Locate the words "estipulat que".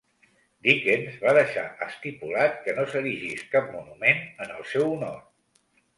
1.87-2.75